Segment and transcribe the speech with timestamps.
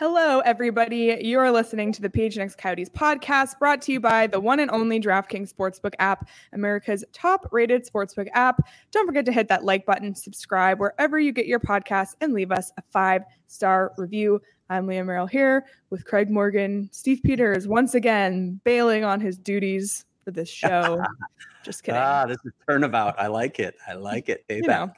[0.00, 1.18] Hello, everybody.
[1.20, 4.70] You are listening to the PHNX Coyotes podcast brought to you by the one and
[4.70, 8.66] only DraftKings Sportsbook app, America's top rated sportsbook app.
[8.92, 12.50] Don't forget to hit that like button, subscribe wherever you get your podcasts, and leave
[12.50, 14.40] us a five star review.
[14.70, 16.88] I'm Leah Merrill here with Craig Morgan.
[16.92, 21.04] Steve Peters once again bailing on his duties for this show.
[21.62, 22.00] Just kidding.
[22.00, 23.16] Ah, this is turnabout.
[23.18, 23.74] I like it.
[23.86, 24.48] I like it.
[24.48, 24.62] Payback.
[24.62, 24.92] you know,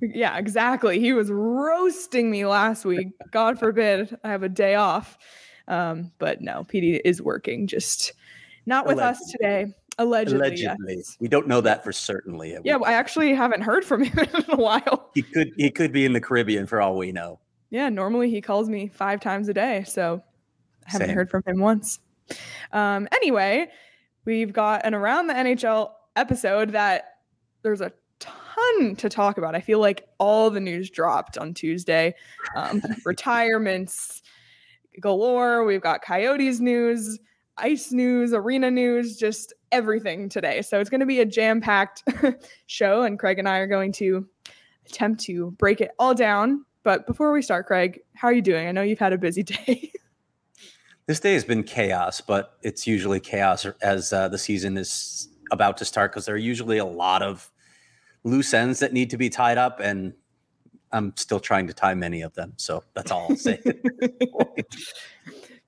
[0.00, 1.00] yeah, exactly.
[1.00, 3.08] He was roasting me last week.
[3.30, 5.18] God forbid I have a day off.
[5.68, 8.12] Um, but no, PD is working, just
[8.66, 9.74] not with us today.
[9.98, 10.38] Allegedly.
[10.38, 11.16] Allegedly, yes.
[11.20, 12.56] we don't know that for certainly.
[12.64, 15.10] Yeah, I actually haven't heard from him in a while.
[15.14, 17.40] he could he could be in the Caribbean for all we know.
[17.70, 20.22] Yeah, normally he calls me five times a day, so
[20.86, 21.16] I haven't Same.
[21.16, 21.98] heard from him once.
[22.72, 23.68] Um, anyway,
[24.24, 27.18] we've got an around the NHL episode that
[27.62, 27.92] there's a
[28.56, 29.54] ton to talk about.
[29.54, 32.14] I feel like all the news dropped on Tuesday.
[32.54, 34.22] Um, retirements
[35.00, 35.64] galore.
[35.64, 37.18] We've got Coyotes news,
[37.56, 40.62] ice news, arena news, just everything today.
[40.62, 42.02] So it's going to be a jam packed
[42.66, 44.26] show, and Craig and I are going to
[44.86, 46.64] attempt to break it all down.
[46.82, 48.68] But before we start, Craig, how are you doing?
[48.68, 49.90] I know you've had a busy day.
[51.06, 55.76] This day has been chaos, but it's usually chaos as uh, the season is about
[55.76, 57.52] to start because there are usually a lot of
[58.26, 60.12] loose ends that need to be tied up, and
[60.92, 62.52] I'm still trying to tie many of them.
[62.56, 63.60] So that's all I'll say.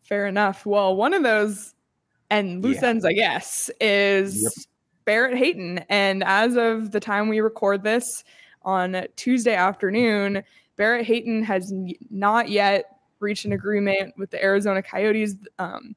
[0.03, 0.67] Fair enough.
[0.67, 1.75] Well, one of those
[2.31, 2.89] and loose Yeah.
[2.89, 4.53] ends, I guess, is Yep.
[5.05, 5.79] Barrett Hayton.
[5.89, 8.25] And as of the time we record this
[8.63, 10.43] on Tuesday afternoon,
[10.77, 11.73] Barrett Hayton has
[12.11, 12.87] not yet
[13.21, 15.37] reached an agreement with the Arizona Coyotes.
[15.59, 15.95] Um,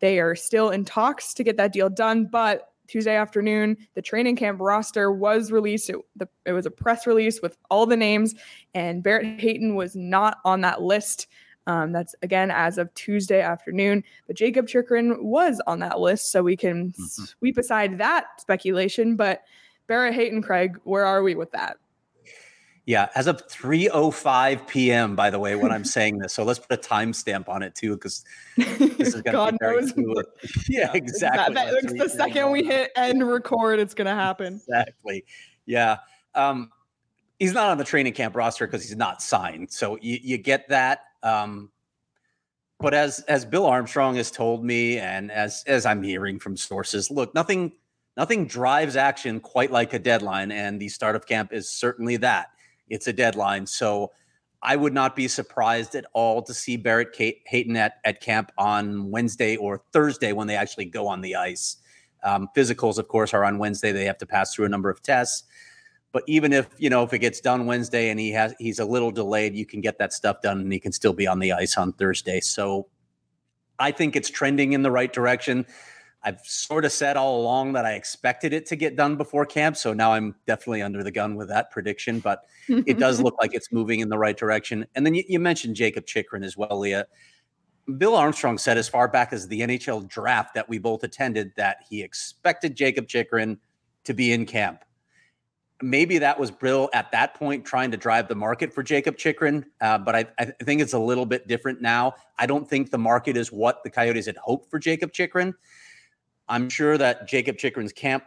[0.00, 4.36] they are still in talks to get that deal done, but Tuesday afternoon, the training
[4.36, 5.90] camp roster was released.
[5.90, 8.34] It, the, it was a press release with all the names,
[8.74, 11.26] and Barrett Hayton was not on that list.
[11.68, 14.02] Um, that's again as of Tuesday afternoon.
[14.26, 19.14] But Jakob Chychrun was on that list, so we can sweep aside that speculation.
[19.16, 19.42] But
[19.86, 21.76] Barrett Hayton, Craig, where are we with that?
[22.84, 25.14] Yeah, as of 3:05 p.m.
[25.14, 27.94] By the way, when I'm saying this, so let's put a timestamp on it too,
[27.94, 28.24] because
[28.56, 29.92] this is going to be very knows.
[29.92, 30.26] fluid.
[30.68, 31.54] Yeah, exactly.
[31.54, 34.54] that- that's the second we hit end record, it's gonna happen.
[34.54, 35.24] Exactly.
[35.64, 35.98] Yeah.
[36.34, 36.70] Um,
[37.38, 39.70] he's not on the training camp roster because he's not signed.
[39.70, 41.02] So you, you get that.
[41.22, 41.70] Um,
[42.80, 47.12] but as as Bill Armstrong has told me, and as as I'm hearing from sources,
[47.12, 47.70] look, nothing
[48.16, 52.48] nothing drives action quite like a deadline, and the start of camp is certainly that.
[52.92, 53.66] It's a deadline.
[53.66, 54.12] So
[54.62, 58.52] I would not be surprised at all to see Barrett Kate, Hayton at, at camp
[58.58, 61.78] on Wednesday or Thursday when they actually go on the ice.
[62.22, 63.90] Um, physicals, of course, are on Wednesday.
[63.90, 65.44] They have to pass through a number of tests.
[66.12, 68.84] But even if you know if it gets done Wednesday and he has he's a
[68.84, 71.52] little delayed, you can get that stuff done and he can still be on the
[71.52, 72.38] ice on Thursday.
[72.40, 72.86] So
[73.78, 75.66] I think it's trending in the right direction.
[76.24, 79.76] I've sort of said all along that I expected it to get done before camp,
[79.76, 82.20] so now I'm definitely under the gun with that prediction.
[82.20, 84.86] But it does look like it's moving in the right direction.
[84.94, 87.06] And then you, you mentioned Jakob Chychrun as well, Leah.
[87.98, 91.78] Bill Armstrong said as far back as the NHL draft that we both attended that
[91.88, 93.58] he expected Jakob Chychrun
[94.04, 94.84] to be in camp.
[95.82, 99.66] Maybe that was Bill at that point trying to drive the market for Jakob Chychrun,
[99.80, 102.14] uh, but I, I think it's a little bit different now.
[102.38, 105.54] I don't think the market is what the Coyotes had hoped for Jakob Chychrun.
[106.52, 108.24] I'm sure that Jakob Chychrun's camp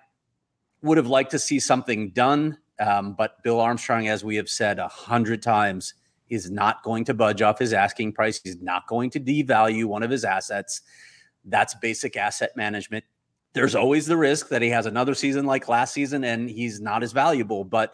[0.82, 4.80] would have liked to see something done, um, but Bill Armstrong, as we have said
[4.80, 5.94] a hundred times,
[6.28, 8.42] is not going to budge off his asking price.
[8.44, 10.82] He's not going to devalue one of his assets.
[11.44, 13.06] That's basic asset management.
[13.54, 17.04] There's always the risk that he has another season like last season and he's not
[17.04, 17.64] as valuable.
[17.64, 17.94] But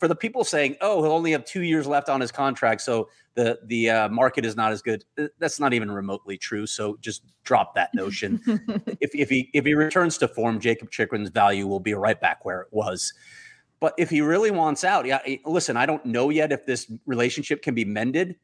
[0.00, 3.10] for the people saying, "Oh, he'll only have two years left on his contract, so
[3.34, 6.66] the the uh, market is not as good," uh, that's not even remotely true.
[6.66, 8.40] So just drop that notion.
[9.00, 12.44] if if he if he returns to form, Jakob Chychrun's value will be right back
[12.44, 13.12] where it was.
[13.78, 17.62] But if he really wants out, yeah, listen, I don't know yet if this relationship
[17.62, 18.36] can be mended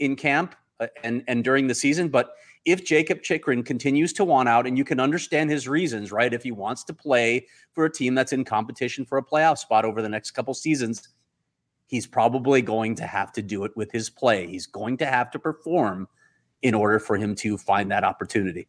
[0.00, 2.34] in camp uh, and and during the season, but
[2.64, 6.32] if Jakob Chychrun continues to want out, and you can understand his reasons, right?
[6.32, 9.84] If he wants to play for a team that's in competition for a playoff spot
[9.84, 11.08] over the next couple seasons,
[11.86, 14.46] he's probably going to have to do it with his play.
[14.46, 16.08] He's going to have to perform
[16.62, 18.66] in order for him to find that opportunity.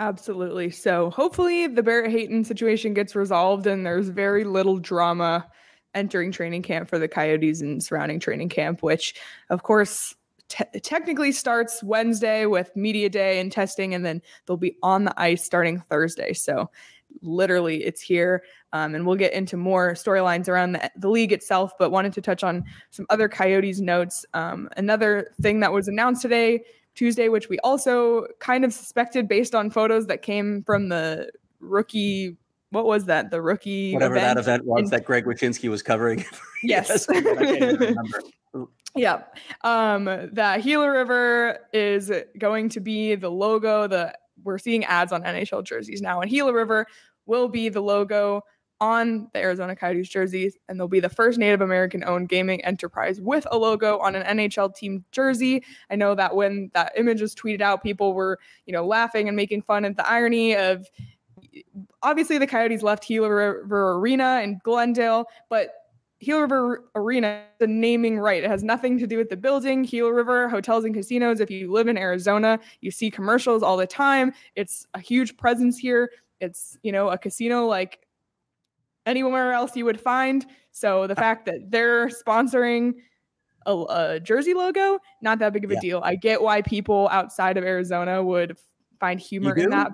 [0.00, 0.70] Absolutely.
[0.70, 5.46] So hopefully the Barrett Hayton situation gets resolved and there's very little drama
[5.94, 9.14] entering training camp for the Coyotes and surrounding training camp, which
[9.50, 10.14] of course
[10.48, 15.20] te- technically starts Wednesday with media day and testing, and then they'll be on the
[15.20, 16.32] ice starting Thursday.
[16.32, 16.70] So
[17.22, 18.42] literally it's here.
[18.72, 22.20] Um, and we'll get into more storylines around the, the, league itself, but wanted to
[22.20, 24.26] touch on some other Coyotes notes.
[24.34, 26.64] Um, another thing that was announced today,
[26.94, 31.30] Tuesday, which we also kind of suspected based on photos that came from the
[31.60, 32.36] rookie.
[32.70, 33.30] What was that?
[33.30, 36.24] The rookie whatever event that event was in, that Greg Wyshynski was covering.
[36.62, 37.06] yes.
[38.96, 39.22] Yeah.
[39.62, 43.86] Um, that Gila River is going to be the logo.
[43.86, 46.86] The we're seeing ads on NHL jerseys now, and Gila River
[47.26, 48.42] will be the logo
[48.80, 53.20] on the Arizona Coyotes jerseys, and they'll be the first Native American owned gaming enterprise
[53.20, 55.64] with a logo on an NHL team jersey.
[55.90, 59.36] I know that when that image was tweeted out, people were, you know, laughing and
[59.36, 60.86] making fun of the irony of
[62.02, 65.70] obviously the Coyotes left Gila River Arena in Glendale, but
[66.20, 68.42] Gila River Arena, the naming right.
[68.42, 69.82] It has nothing to do with the building.
[69.82, 71.40] Gila River hotels and casinos.
[71.40, 74.32] If you live in Arizona, you see commercials all the time.
[74.56, 76.10] It's a huge presence here.
[76.40, 78.00] It's, you know, a casino like
[79.06, 80.46] anywhere else you would find.
[80.72, 82.94] So the fact that they're sponsoring
[83.66, 85.80] a, a jersey logo, not that big of a yeah.
[85.80, 86.00] deal.
[86.04, 88.56] I get why people outside of Arizona would
[89.00, 89.92] find humor in that,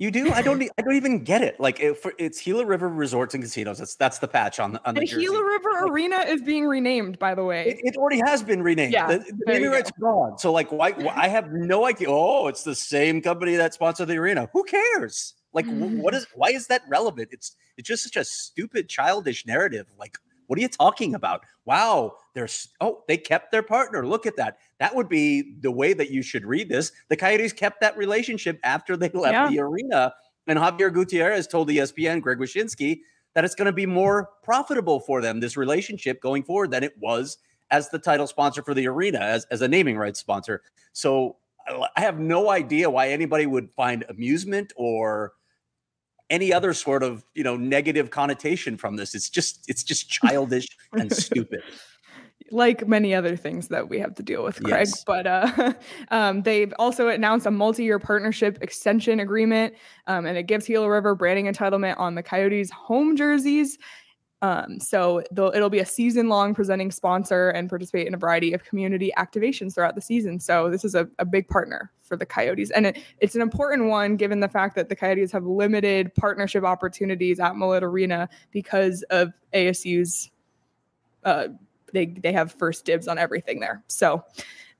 [0.00, 0.32] you do?
[0.32, 0.62] I don't.
[0.62, 1.60] I don't even get it.
[1.60, 3.78] Like it, for, it's Gila River Resorts and Casinos.
[3.78, 5.02] That's that's the patch on the on the.
[5.02, 5.26] And jersey.
[5.26, 7.66] Gila River like, Arena is being renamed, by the way.
[7.66, 8.94] It, it already has been renamed.
[8.94, 10.38] Yeah, the, the naming rights gone.
[10.38, 11.12] So like, why, why?
[11.14, 12.08] I have no idea.
[12.08, 14.48] Oh, it's the same company that sponsored the arena.
[14.54, 15.34] Who cares?
[15.52, 16.14] Like, what mm-hmm.
[16.14, 16.26] is?
[16.34, 17.28] Why is that relevant?
[17.30, 19.86] It's it's just such a stupid, childish narrative.
[19.98, 20.16] Like,
[20.50, 21.42] what are you talking about?
[21.64, 24.04] Wow, there's oh, they kept their partner.
[24.04, 24.58] Look at that.
[24.80, 26.90] That would be the way that you should read this.
[27.08, 29.48] The Coyotes kept that relationship after they left yeah.
[29.48, 30.12] the arena
[30.48, 33.02] and Xavier Gutierrez told ESPN, Greg Wyshynski,
[33.36, 36.98] that it's going to be more profitable for them, this relationship going forward, than it
[36.98, 37.38] was
[37.70, 40.62] as the title sponsor for the arena, as, as a naming rights sponsor.
[40.92, 41.36] So
[41.68, 45.34] I have no idea why anybody would find amusement or
[46.30, 49.14] any other sort of you know negative connotation from this.
[49.14, 51.62] It's just it's just childish and stupid
[52.50, 54.86] like many other things that we have to deal with, Craig.
[54.88, 55.04] Yes.
[55.04, 55.72] But uh,
[56.10, 59.74] um, they've also announced a multi-year partnership extension agreement,
[60.06, 63.78] um, and it gives Gila River branding entitlement on the Coyotes home jerseys.
[64.42, 69.12] Um, so it'll be a season-long presenting sponsor and participate in a variety of community
[69.18, 70.40] activations throughout the season.
[70.40, 73.88] So this is a, a big partner for the Coyotes, and it, it's an important
[73.88, 79.02] one given the fact that the Coyotes have limited partnership opportunities at Mullett Arena because
[79.10, 80.30] of ASU's.
[81.22, 81.48] Uh,
[81.92, 83.82] they they have first dibs on everything there.
[83.88, 84.24] So,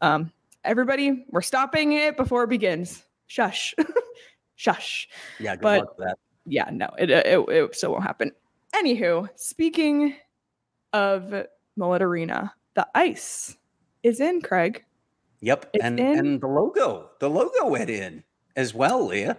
[0.01, 0.33] um,
[0.65, 3.05] everybody, we're stopping it before it begins.
[3.27, 3.75] Shush,
[4.55, 5.09] shush.
[5.39, 6.19] Yeah, good but, luck with that.
[6.47, 8.33] Yeah, no, it, it it still won't happen.
[8.75, 10.15] Anywho, speaking
[10.93, 11.47] of
[11.79, 13.57] Mullett Arena, the ice
[14.03, 14.85] is in, Craig.
[15.41, 16.19] Yep, it's and in.
[16.19, 18.23] and the logo, the logo went in
[18.57, 19.39] as well, Leah.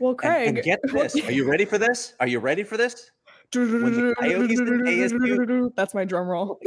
[0.00, 1.16] Well, Craig, and, and get this.
[1.26, 2.14] Are you ready for this?
[2.20, 3.10] Are you ready for this?
[3.54, 6.60] ASU, That's my drum roll.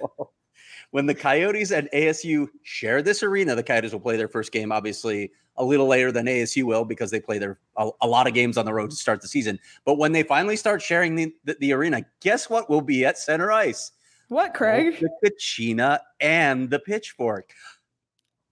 [0.90, 4.72] when the Coyotes and ASU share this arena, the Coyotes will play their first game,
[4.72, 8.34] obviously a little later than ASU will because they play their a, a lot of
[8.34, 8.90] games on the road mm-hmm.
[8.90, 9.58] to start the season.
[9.84, 13.18] But when they finally start sharing the, the, the arena, guess what will be at
[13.18, 13.92] center ice?
[14.28, 14.98] What, Craig?
[15.00, 17.52] The Kachina and the Pitchfork.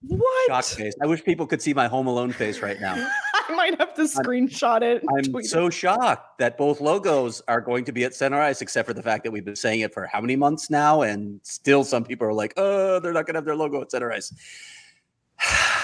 [0.07, 0.47] What?
[0.47, 0.93] Shock face.
[1.01, 2.93] I wish people could see my Home Alone face right now.
[3.33, 5.03] I might have to screenshot it.
[5.17, 5.73] I'm so it.
[5.73, 9.23] shocked that both logos are going to be at center ice, except for the fact
[9.23, 12.33] that we've been saying it for how many months now, and still some people are
[12.33, 14.33] like, "Oh, they're not going to have their logo at center ice."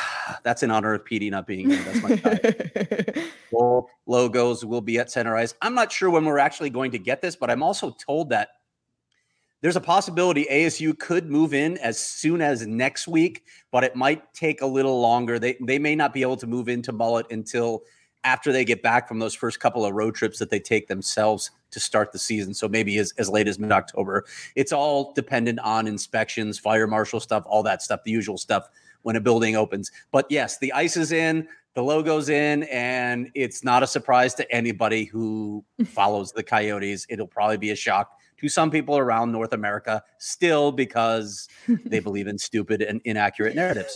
[0.43, 1.83] That's in honor of PD not being here.
[1.83, 5.53] That's my both logos will be at center ice.
[5.61, 8.49] I'm not sure when we're actually going to get this, but I'm also told that
[9.61, 14.33] there's a possibility ASU could move in as soon as next week, but it might
[14.33, 15.37] take a little longer.
[15.37, 17.83] They they may not be able to move into Mullett until
[18.23, 21.51] after they get back from those first couple of road trips that they take themselves
[21.71, 22.53] to start the season.
[22.53, 24.25] So maybe as, as late as mid October.
[24.55, 28.69] It's all dependent on inspections, fire marshal stuff, all that stuff, the usual stuff
[29.03, 29.91] when a building opens.
[30.11, 34.51] But yes, the ice is in, the logo's in, and it's not a surprise to
[34.51, 37.05] anybody who follows the Coyotes.
[37.09, 41.47] It'll probably be a shock to some people around North America still because
[41.85, 43.95] they believe in stupid and inaccurate narratives.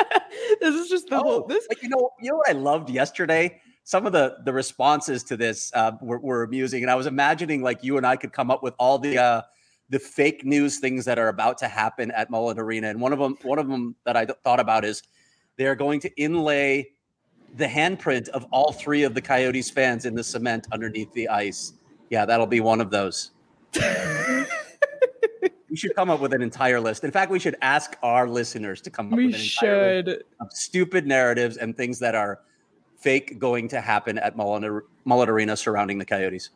[0.60, 3.60] this is just the whole Oh, this you know, you know what I loved yesterday?
[3.84, 7.62] Some of the the responses to this uh, were, were amusing, and I was imagining
[7.62, 9.42] like you and I could come up with all the uh,
[9.90, 12.88] the fake news things that are about to happen at Mullett Arena.
[12.88, 15.02] And one of them, one of them that I th- thought about is
[15.56, 16.90] they are going to inlay
[17.56, 21.74] the handprint of all three of the Coyotes fans in the cement underneath the ice.
[22.10, 23.30] Yeah, that'll be one of those.
[25.74, 27.04] we should come up with an entire list.
[27.04, 30.06] In fact, we should ask our listeners to come up we with an entire list
[30.06, 32.40] should of stupid narratives and things that are
[32.96, 36.50] fake going to happen at Mullett Arena surrounding the Coyotes.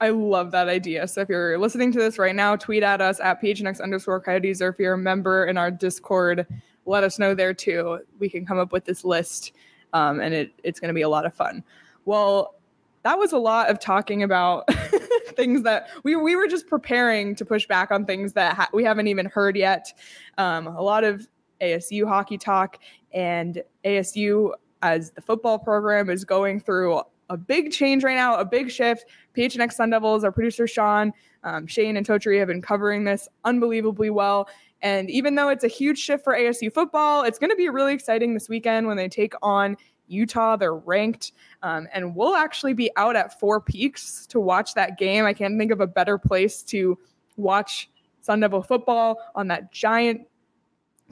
[0.00, 1.06] I love that idea.
[1.06, 4.62] So if you're listening to this right now, tweet at us at PHNX underscore coyotes,
[4.62, 6.46] or if you're a member in our Discord,
[6.86, 8.00] let us know there too.
[8.18, 9.52] We can come up with this list,
[9.92, 11.62] um, and it, it's going to be a lot of fun.
[12.06, 12.54] Well,
[13.02, 14.72] that was a lot of talking about
[15.36, 18.84] things that we, we were just preparing to push back on things that ha- we
[18.84, 19.92] haven't even heard yet.
[20.38, 21.28] Um, a lot of
[21.60, 22.78] ASU hockey talk,
[23.12, 24.52] and ASU
[24.82, 29.06] as the football program is going through a big change right now, a big shift.
[29.36, 31.12] PHNX Sun Devils, our producer Sean,
[31.44, 34.48] um, Shane, and Totri have been covering this unbelievably well.
[34.82, 37.94] And even though it's a huge shift for ASU football, it's going to be really
[37.94, 39.76] exciting this weekend when they take on
[40.08, 40.56] Utah.
[40.56, 41.32] They're ranked,
[41.62, 45.24] um, and we'll actually be out at Four Peaks to watch that game.
[45.24, 46.98] I can't think of a better place to
[47.36, 47.88] watch
[48.22, 50.22] Sun Devil football on that giant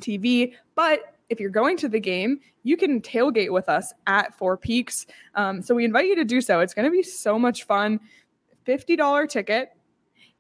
[0.01, 0.55] TV.
[0.75, 5.07] But if you're going to the game, you can tailgate with us at Four Peaks.
[5.35, 6.61] Um, so we invite you to do so.
[6.61, 8.01] It's going to be so much fun.
[8.67, 9.71] $50 ticket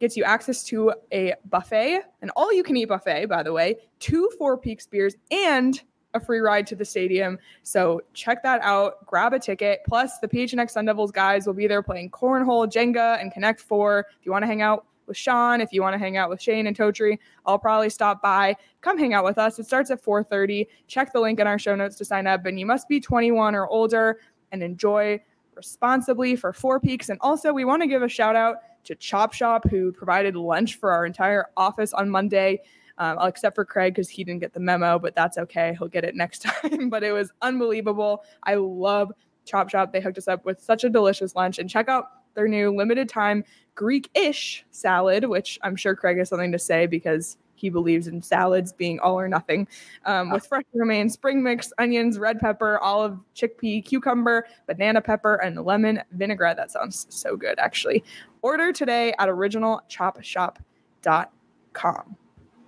[0.01, 3.77] gets you access to a buffet, an all you can eat buffet, by the way,
[3.99, 5.83] two Four Peaks beers, and
[6.15, 7.39] a free ride to the stadium.
[7.63, 9.05] So check that out.
[9.07, 9.81] Grab a ticket.
[9.87, 14.07] Plus, the PHNX Sun Devils guys will be there playing cornhole, Jenga, and Connect Four.
[14.19, 16.41] If you want to hang out with Sean, if you want to hang out with
[16.41, 18.57] Shane and Totri, I'll probably stop by.
[18.83, 19.59] Come hang out with us.
[19.59, 20.69] It starts at 4:30.
[20.87, 22.47] Check the link in our show notes to sign up.
[22.47, 24.21] And you must be 21 or older
[24.53, 25.21] and enjoy
[25.55, 27.09] responsibly for Four Peaks.
[27.09, 30.77] And also, we want to give a shout out to Chop Shop, who provided lunch
[30.77, 32.61] for our entire office on Monday.
[33.01, 35.77] Um, except for Craig because he didn't get the memo, but that's okay.
[35.79, 36.89] He'll get it next time.
[36.89, 38.25] but it was unbelievable.
[38.43, 39.13] I love
[39.45, 39.93] Chop Shop.
[39.93, 41.61] They hooked us up with such a delicious lunch.
[41.61, 43.45] And check out their new limited time
[43.79, 48.21] Greek ish salad, which I'm sure Craig has something to say because he believes in
[48.21, 49.69] salads being all or nothing,
[50.05, 55.65] um, with fresh romaine, spring mix, onions, red pepper, olive, chickpea, cucumber, banana pepper, and
[55.65, 56.57] lemon vinaigrette.
[56.57, 58.03] That sounds so good, actually.
[58.43, 62.17] Order today at originalchopshop.com.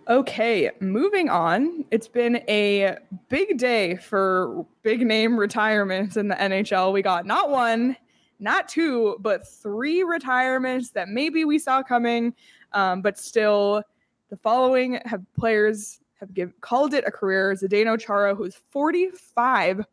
[0.09, 1.85] Okay, moving on.
[1.91, 2.99] It's been a
[3.29, 6.93] big day for big name retirements in the NHL.
[6.93, 7.97] We got not one,
[8.41, 12.35] not two, but three retirements that maybe we saw coming,
[12.73, 13.83] um, but still,
[14.31, 17.53] the following have players have give, called it a career.
[17.55, 19.85] Zdeno Chara, who's 45,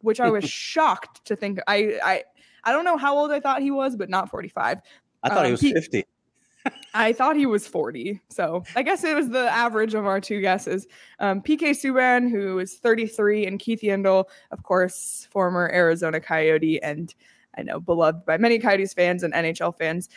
[0.00, 1.58] which I was shocked to think.
[1.66, 2.24] I, I
[2.64, 4.78] I don't know how old I thought he was, but not 45.
[5.22, 6.04] I thought Um, he was he- 50.
[6.94, 8.20] I thought he was 40.
[8.28, 10.88] So I guess it was the average of our two guesses.
[11.20, 17.14] Um, PK Subban, who is 33, and Keith Yandle, of course, former Arizona Coyote, and
[17.56, 20.08] I know beloved by many Coyotes fans and NHL fans,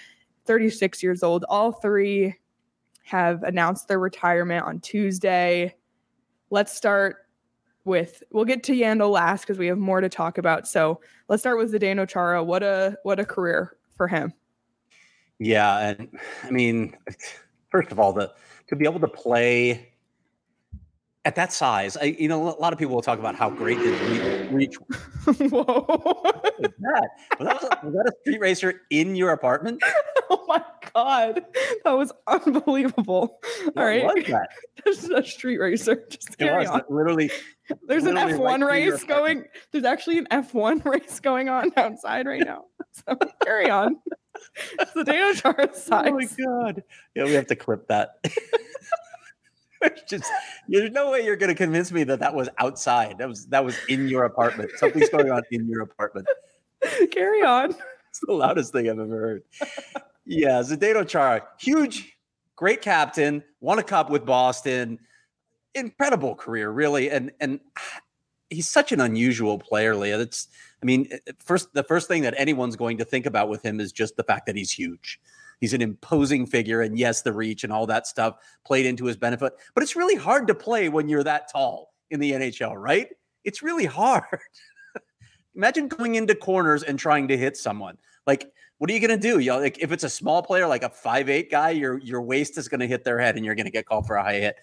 [0.46, 1.46] 36 years old.
[1.50, 2.36] All three
[3.03, 5.75] have announced their retirement on Tuesday.
[6.50, 7.17] Let's start
[7.86, 10.67] with we'll get to Yandle last because we have more to talk about.
[10.67, 12.43] So let's start with Zdeno Chara.
[12.43, 14.34] What a what a career for him.
[15.39, 16.96] Yeah, and I mean,
[17.69, 18.31] first of all, the
[18.67, 19.93] to be able to play
[21.25, 23.77] at that size, I you know, a lot of people will talk about how great
[23.77, 23.99] his
[24.51, 24.51] reach.
[25.27, 25.63] reach Whoa.
[25.88, 27.09] was that.
[27.39, 29.81] Was that, a, was that a street racer in your apartment?
[30.29, 31.45] oh my god.
[31.83, 33.39] That was unbelievable.
[33.73, 34.03] What All right.
[34.05, 34.49] was that?
[34.83, 36.05] There's a street racer.
[36.09, 36.81] Just It carry was on.
[36.89, 37.29] literally.
[37.88, 39.45] There's an F1 right race going.
[39.71, 42.65] There's actually an F1 race going on outside right now.
[42.93, 43.97] So carry on.
[44.79, 46.38] It's the Zdeno Chara's Oh my size.
[46.43, 46.83] god!
[47.13, 48.15] Yeah, we have to clip that.
[50.07, 50.25] Just
[50.67, 53.17] there's no way you're going to convince me that that was outside.
[53.17, 54.71] That was that was in your apartment.
[54.77, 56.27] Something's going on in your apartment.
[57.12, 57.75] carry on.
[58.09, 59.43] It's the loudest thing I've ever heard.
[60.25, 62.17] Yeah, Zdeno Chara, huge
[62.59, 65.00] great captain, won a cup with Boston,
[65.75, 67.62] incredible career, really, and and
[68.50, 70.19] he's such an unusual player, Leah.
[70.19, 70.50] It's,
[70.83, 73.63] I mean, eh, eh, first the first thing that anyone's going to think about with
[73.63, 75.21] him is just the fact that he's huge.
[75.59, 79.17] He's an imposing figure, and yes, the reach and all that stuff played into his
[79.17, 79.53] benefit.
[79.73, 83.09] But it's really hard to play when you're that tall in the NHL, right?
[83.43, 84.23] It's really hard.
[85.55, 87.97] Imagine going into corners and trying to hit someone.
[88.25, 89.39] Like, what are you to do?
[89.39, 92.21] You know, like if it's a small player, like a five eight guy, your your
[92.21, 94.55] waist is to hit their head, and you're to get called for a high hit.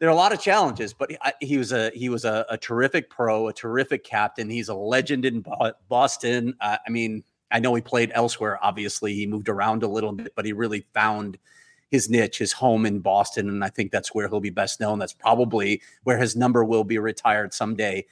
[0.00, 2.58] There are a lot of challenges, but he, he was a he was a, a,
[2.58, 4.50] terrific pro, a terrific captain.
[4.50, 5.44] He's a legend in
[5.88, 6.54] Boston.
[6.60, 8.58] Uh, I mean, I know he played elsewhere.
[8.62, 11.38] Obviously, he moved around a little bit, but he really found
[11.90, 14.98] his niche, his home in Boston, and I think that's where he'll be best known.
[14.98, 18.06] That's probably where his number will be retired someday.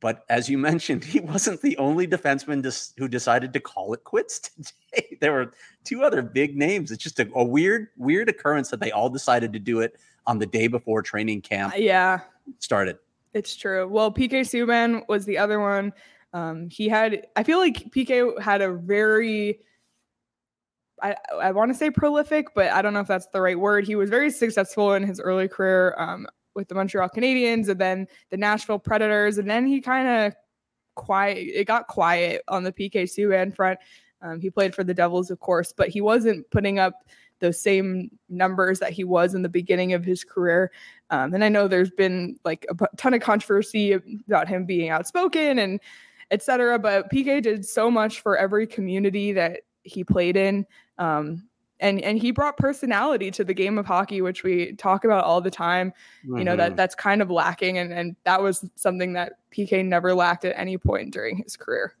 [0.00, 4.04] But as you mentioned, he wasn't the only defenseman dis- who decided to call it
[4.04, 4.38] quits
[4.92, 5.18] today.
[5.20, 5.52] there were
[5.84, 6.90] two other big names.
[6.90, 9.96] It's just a, a, weird, weird occurrence that they all decided to do it
[10.26, 11.74] on the day before training camp.
[11.74, 12.20] Uh, yeah,
[12.58, 12.98] started.
[13.34, 13.86] It's true.
[13.86, 15.92] Well, PK Subban was the other one.
[16.32, 17.26] Um, he had.
[17.36, 19.60] I feel like PK had a very.
[21.02, 23.86] I, I want to say prolific, but I don't know if that's the right word.
[23.86, 25.94] He was very successful in his early career.
[25.98, 29.38] Um, with the Montreal Canadiens and then the Nashville Predators.
[29.38, 30.34] And then he kind of
[30.96, 33.78] quiet, it got quiet on the PK Subban front.
[34.22, 37.04] Um, he played for the Devils, of course, but he wasn't putting up
[37.40, 40.72] those same numbers that he was in the beginning of his career.
[41.10, 45.58] Um, and I know there's been like a ton of controversy about him being outspoken
[45.58, 45.78] and
[46.30, 46.78] etc.
[46.78, 50.66] But PK did so much for every community that he played in.
[50.98, 51.48] Um,
[51.80, 55.40] and and he brought personality to the game of hockey which we talk about all
[55.40, 55.92] the time
[56.24, 56.38] mm-hmm.
[56.38, 56.76] you know that mm-hmm.
[56.76, 60.78] that's kind of lacking and and that was something that pk never lacked at any
[60.78, 61.94] point during his career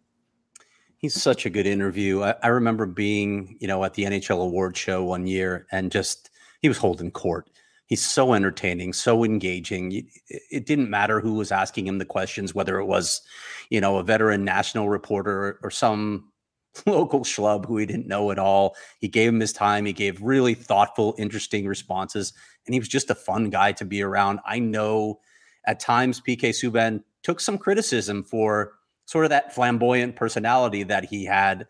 [0.96, 4.76] he's such a good interview I, I remember being you know at the nhl award
[4.76, 6.30] show one year and just
[6.62, 7.50] he was holding court
[7.86, 12.78] he's so entertaining so engaging it didn't matter who was asking him the questions whether
[12.78, 13.22] it was
[13.70, 16.30] you know a veteran national reporter or some
[16.86, 18.76] local schlub who he didn't know at all.
[18.98, 19.86] He gave him his time.
[19.86, 22.32] He gave really thoughtful, interesting responses,
[22.66, 24.40] and he was just a fun guy to be around.
[24.44, 25.20] I know
[25.66, 28.72] at times PK Subban took some criticism for
[29.06, 31.66] sort of that flamboyant personality that he had.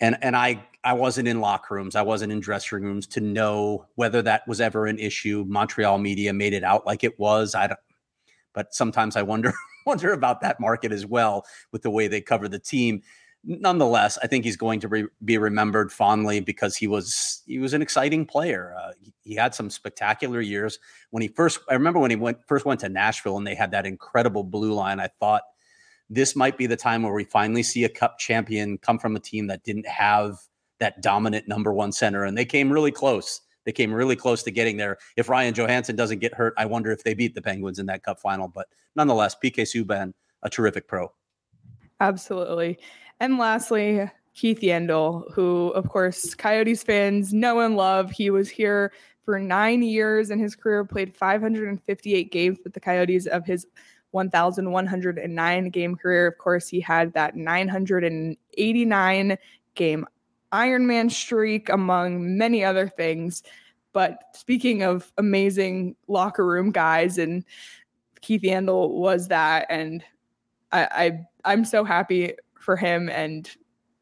[0.00, 3.86] And and I I wasn't in locker rooms, I wasn't in dressing rooms to know
[3.96, 5.44] whether that was ever an issue.
[5.48, 7.54] Montreal media made it out like it was.
[7.54, 7.80] I don't
[8.54, 9.52] but sometimes I wonder
[9.86, 13.02] wonder about that market as well with the way they cover the team
[13.44, 17.72] nonetheless, I think he's going to re- be remembered fondly because he was he was
[17.74, 18.74] an exciting player.
[18.78, 20.78] Uh, he, he, had some spectacular years
[21.10, 21.60] when he first.
[21.68, 24.72] I remember when he went first went to Nashville and they had that incredible blue
[24.72, 25.00] line.
[25.00, 25.42] I thought
[26.10, 29.20] this might be the time where we finally see a Cup champion come from a
[29.20, 30.38] team that didn't have
[30.80, 33.40] that dominant number one center, and they came really close.
[33.64, 34.98] They came really close to getting there.
[35.16, 38.02] If Ryan Johansen doesn't get hurt, I wonder if they beat the Penguins in that
[38.02, 38.48] Cup final.
[38.48, 41.12] But nonetheless, PK Subban, a terrific pro.
[42.00, 42.78] Absolutely.
[43.20, 48.10] And lastly, Keith Yandle, who, of course, Coyotes fans know and love.
[48.10, 48.92] He was here
[49.24, 53.66] for nine years in his career, played 558 games with the Coyotes of his
[54.12, 56.26] 1,109 game career.
[56.26, 59.38] Of course, he had that 989
[59.74, 60.06] game
[60.52, 63.42] Ironman streak, among many other things.
[63.92, 67.44] But speaking of amazing locker room guys, and
[68.20, 70.04] Keith Yandle was that, and
[70.72, 70.88] I,
[71.44, 73.48] I I'm so happy for him and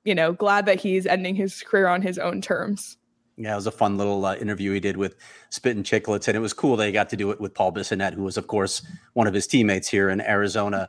[0.04, 2.96] you know glad that he's ending his career on his own terms
[3.37, 5.16] yeah, it was a fun little uh, interview he did with
[5.50, 8.14] Spit and Chicklets, and it was cool they got to do it with Paul Bissonnette,
[8.14, 8.82] who was, of course,
[9.12, 10.88] one of his teammates here in Arizona.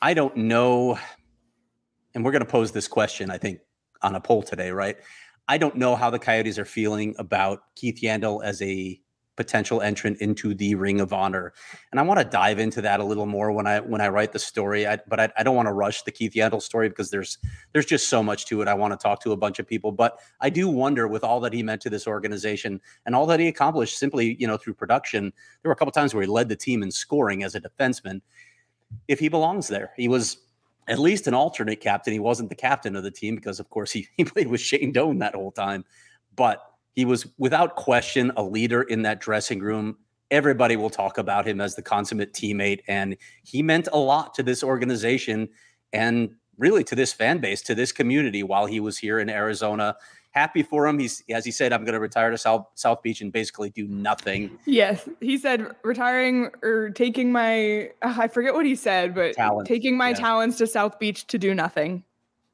[0.00, 0.98] I don't know,
[2.14, 3.60] and we're going to pose this question, I think,
[4.02, 4.96] on a poll today, right?
[5.48, 9.00] I don't know how the Coyotes are feeling about Keith Yandle as a
[9.38, 11.54] potential entrant into the Ring of Honor.
[11.92, 14.32] And I want to dive into that a little more when I when I write
[14.32, 14.86] the story.
[14.86, 17.38] I, but I, I don't want to rush the Keith Yandle story because there's
[17.72, 18.68] there's just so much to it.
[18.68, 21.38] I want to talk to a bunch of people, but I do wonder with all
[21.40, 24.74] that he meant to this organization and all that he accomplished simply, you know, through
[24.74, 25.32] production.
[25.62, 28.20] There were a couple times where he led the team in scoring as a defenseman.
[29.06, 30.47] If he belongs there, he was
[30.88, 32.12] at least an alternate captain.
[32.12, 34.92] He wasn't the captain of the team because, of course, he, he played with Shane
[34.92, 35.84] Doan that whole time.
[36.34, 36.62] But
[36.94, 39.98] he was without question a leader in that dressing room.
[40.30, 44.42] Everybody will talk about him as the consummate teammate, and he meant a lot to
[44.42, 45.48] this organization
[45.92, 49.96] and really to this fan base, to this community while he was here in Arizona.
[50.38, 51.00] Happy for him.
[51.00, 53.88] He's as he said, I'm going to retire to South South Beach and basically do
[53.88, 54.56] nothing.
[54.66, 59.68] Yes, he said retiring or taking my I forget what he said, but talents.
[59.68, 60.14] taking my yeah.
[60.14, 62.04] talents to South Beach to do nothing.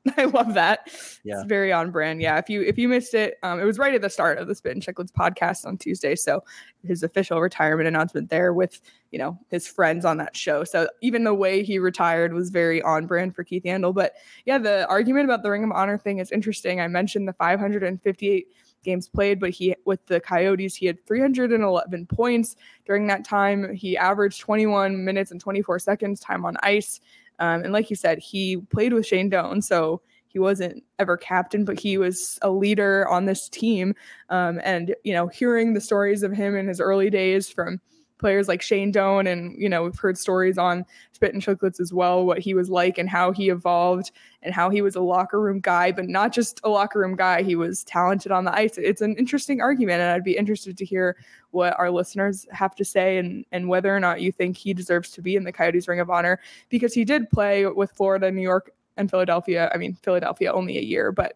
[0.16, 0.90] I love that.
[1.24, 1.36] Yeah.
[1.36, 2.20] It's very on brand.
[2.20, 2.38] Yeah.
[2.38, 4.54] If you if you missed it, um, it was right at the start of the
[4.54, 6.14] Spit and Chicklets podcast on Tuesday.
[6.14, 6.42] So
[6.84, 10.64] his official retirement announcement there with you know his friends on that show.
[10.64, 13.94] So even the way he retired was very on brand for Keith Yandle.
[13.94, 14.14] But
[14.44, 16.80] yeah, the argument about the Ring of Honor thing is interesting.
[16.80, 18.46] I mentioned the 558
[18.82, 23.74] games played, but he with the Coyotes he had 311 points during that time.
[23.74, 27.00] He averaged 21 minutes and 24 seconds time on ice.
[27.38, 31.64] Um, and like you said, he played with Shane Doan, so he wasn't ever captain,
[31.64, 33.94] but he was a leader on this team.
[34.30, 37.80] Um, and you know, hearing the stories of him in his early days from
[38.24, 41.92] players like Shane Doan, and you know, we've heard stories on Spit and Chicklets as
[41.92, 45.38] well, what he was like and how he evolved and how he was a locker
[45.38, 47.42] room guy, but not just a locker room guy.
[47.42, 48.78] He was talented on the ice.
[48.78, 51.18] It's an interesting argument, and I'd be interested to hear
[51.50, 55.10] what our listeners have to say and and whether or not you think he deserves
[55.10, 58.40] to be in the Coyotes Ring of Honor because he did play with Florida, New
[58.40, 59.70] York, and Philadelphia.
[59.74, 61.34] I mean, Philadelphia only a year, but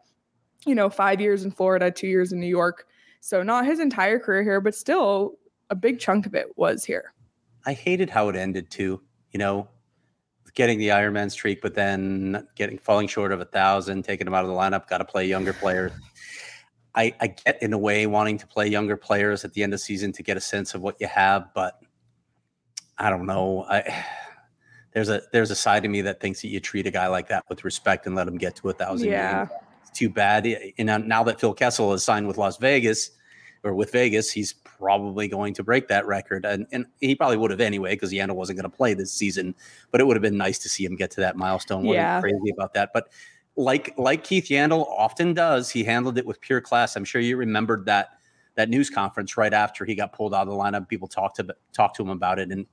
[0.65, 2.87] you know, five years in Florida, two years in New York.
[3.21, 5.35] So not his entire career here, but still
[5.71, 7.13] a big chunk of it was here.
[7.67, 9.01] I hated how it ended too.
[9.33, 9.69] You know,
[10.55, 14.45] getting the Ironman streak, but then getting falling short of a thousand, taking him out
[14.45, 14.89] of the lineup.
[14.89, 15.93] Got to play younger players.
[16.95, 19.79] I, I get in a way wanting to play younger players at the end of
[19.79, 21.79] the season to get a sense of what you have, but
[22.97, 23.67] I don't know.
[23.69, 24.05] I
[24.93, 27.29] there's a there's a side of me that thinks that you treat a guy like
[27.29, 29.09] that with respect and let him get to a thousand.
[29.09, 29.45] Yeah.
[29.45, 29.61] games.
[29.83, 30.47] It's too bad.
[30.79, 33.11] And now that Phil Kessel is signed with Las Vegas
[33.65, 36.45] or with Vegas, he's probably going to break that record.
[36.45, 39.55] And, and he probably would have anyway because Yandle wasn't going to play this season.
[39.91, 41.85] But it would have been nice to see him get to that milestone.
[41.85, 42.21] Wasn't Yeah.
[42.21, 42.91] crazy about that.
[42.93, 43.09] But
[43.57, 46.95] like like Keith Yandle often does, he handled it with pure class.
[46.95, 48.11] I'm sure you remembered that
[48.55, 50.89] that news conference right after he got pulled out of the lineup.
[50.89, 52.67] People talked to talked to him about it, and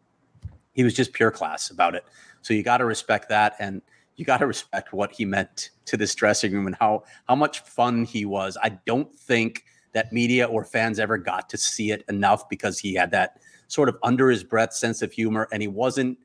[0.74, 2.06] he was just pure class about it.
[2.44, 3.82] So you got to respect that, and
[4.16, 7.62] you got to respect what he meant to this dressing room and how how much
[7.62, 8.56] fun he was.
[8.62, 12.94] I don't think that media or fans ever got to see it enough because he
[12.94, 16.20] had that sort of under his breath sense of humor, and he wasn't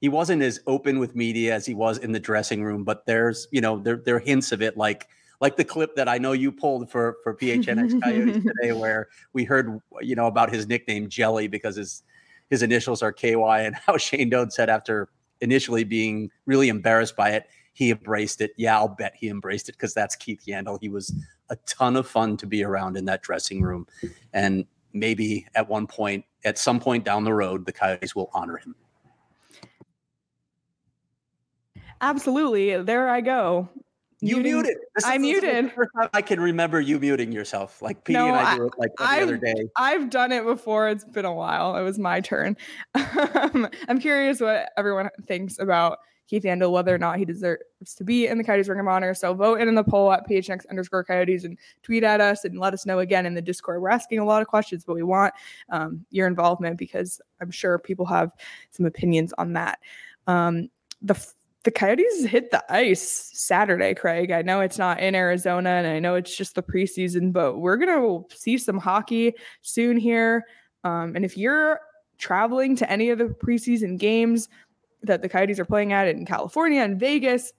[0.00, 2.84] he wasn't as open with media as he was in the dressing room.
[2.84, 5.08] But there's you know there there are hints of it like.
[5.40, 9.42] Like the clip that I know you pulled for for PHNX Coyotes today, where we
[9.42, 12.04] heard you know about his nickname Jelly because his
[12.48, 15.08] his initials are KY, and how Shane Doan said after
[15.40, 18.52] initially being really embarrassed by it, he embraced it.
[18.56, 20.78] Yeah, I'll bet he embraced it because that's Keith Yandle.
[20.80, 21.14] He was
[21.50, 23.86] a ton of fun to be around in that dressing room,
[24.32, 28.56] and maybe at one point, at some point down the road, the Coyotes will honor
[28.56, 28.74] him.
[32.00, 32.82] Absolutely.
[32.82, 33.68] There I go.
[34.20, 34.76] You Muting- muted.
[34.94, 35.72] This I is- this is the muted.
[35.72, 37.82] first time I can remember you muting yourself.
[37.82, 39.68] Like Petey No, and I I- it like every other I've- day.
[39.76, 40.88] I've done it before.
[40.88, 41.76] It's been a while.
[41.76, 42.56] It was my turn.
[43.34, 47.62] Um, I'm curious what everyone thinks about Keith Yandle, whether or not he deserves
[47.96, 49.14] to be in the Coyotes Ring of Honor.
[49.14, 52.72] So vote in the poll at PHNX underscore Coyotes and tweet at us and let
[52.72, 53.82] us know again in the Discord.
[53.82, 55.34] We're asking a lot of questions, but we want
[55.70, 58.30] um, your involvement because I'm sure people have
[58.70, 59.80] some opinions on that.
[60.26, 60.70] Um,
[61.02, 61.14] the
[61.64, 64.32] the Coyotes hit the ice Saturday, Craig.
[64.32, 67.76] I know it's not in Arizona and I know it's just the preseason, but we're
[67.76, 70.44] going to see some hockey soon here.
[70.82, 71.80] Um, and if you're
[72.18, 74.48] traveling to any of the preseason games
[75.02, 77.52] that the Coyotes are playing at in California and Vegas,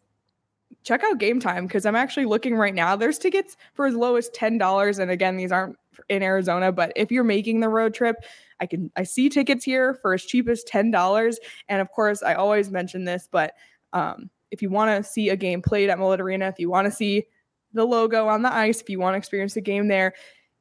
[0.83, 2.95] check out Game Time because I'm actually looking right now.
[2.95, 4.99] There's tickets for as low as $10.
[4.99, 5.77] And again, these aren't
[6.09, 8.17] in Arizona, but if you're making the road trip,
[8.59, 11.35] I can I see tickets here for as cheap as $10.
[11.69, 13.53] And of course, I always mention this, but
[13.93, 16.85] um, if you want to see a game played at Mullett Arena, if you want
[16.85, 17.25] to see
[17.73, 20.13] the logo on the ice, if you want to experience the game there,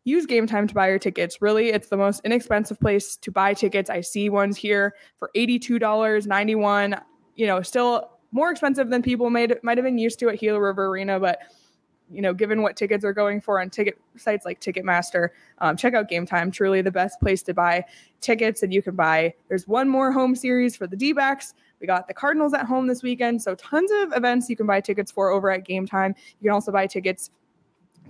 [0.05, 1.41] use Game Time to buy your tickets.
[1.41, 3.89] Really, it's the most inexpensive place to buy tickets.
[3.89, 6.97] I see ones here for $82, 91
[7.35, 10.61] you know, still more expensive than people might might have been used to at Gila
[10.61, 11.41] River Arena, but
[12.11, 15.95] you know, given what tickets are going for on ticket sites like Ticketmaster, um, check
[15.95, 16.51] out Game Time.
[16.51, 17.85] Truly the best place to buy
[18.21, 18.63] tickets.
[18.63, 21.55] And you can buy, there's one more home series for the D backs.
[21.81, 23.41] We got the Cardinals at home this weekend.
[23.41, 26.15] So tons of events you can buy tickets for over at Game Time.
[26.41, 27.31] You can also buy tickets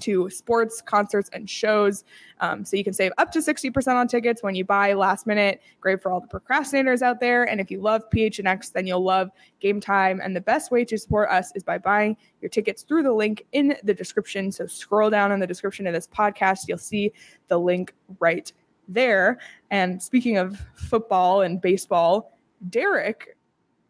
[0.01, 2.05] to sports, concerts, and shows.
[2.41, 5.63] Um, so you can save up to 60% on tickets when you buy last minute.
[5.81, 7.45] Great for all the procrastinators out there.
[7.45, 10.21] And if you love PHNX, then you'll love Game Time.
[10.23, 13.45] And the best way to support us is by buying your tickets through the link
[13.53, 14.51] in the description.
[14.51, 16.69] So scroll down in the description of this podcast.
[16.69, 17.13] You'll see
[17.49, 18.53] the link right
[18.89, 19.39] there.
[19.71, 23.37] And speaking of football and baseball, Derek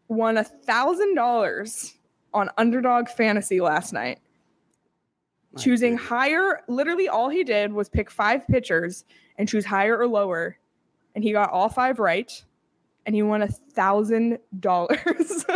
[0.07, 1.95] won a thousand dollars
[2.33, 4.19] on underdog fantasy last night
[5.57, 6.61] choosing higher.
[6.67, 9.05] Literally, all he did was pick five pitchers
[9.37, 10.57] and choose higher or lower,
[11.15, 12.43] and he got all five right,
[13.05, 15.45] and he won a thousand dollars.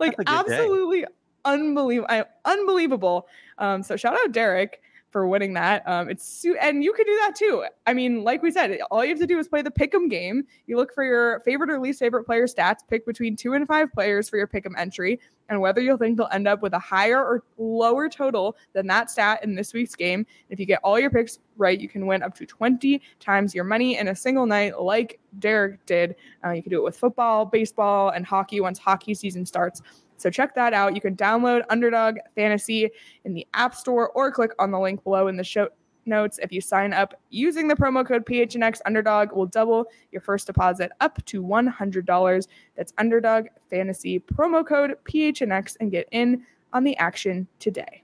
[0.00, 0.54] Like That's a good day.
[0.54, 1.04] absolutely
[1.44, 3.28] unbelievable, unbelievable.
[3.58, 5.82] Um, so shout out Derek for winning that.
[5.88, 7.64] Um, it's and you could do that too.
[7.86, 10.44] I mean, like we said, all you have to do is play the pick'em game.
[10.66, 13.92] You look for your favorite or least favorite player stats, pick between two and five
[13.92, 17.18] players for your pick'em entry, and whether you'll think they'll end up with a higher
[17.18, 20.26] or lower total than that stat in this week's game.
[20.50, 23.64] If you get all your picks right, you can win up to 20 times your
[23.64, 26.16] money in a single night, like Derek did.
[26.44, 29.82] Uh, you can do it with football, baseball, and hockey once hockey season starts.
[30.16, 30.94] So check that out.
[30.94, 32.90] You can download Underdog Fantasy
[33.24, 35.68] in the App Store or click on the link below in the show
[36.06, 36.38] notes.
[36.42, 40.92] If you sign up using the promo code PHNX, Underdog will double your first deposit
[41.00, 42.46] up to $100.
[42.76, 48.02] That's Underdog Fantasy promo code PHNX and get in on the action today.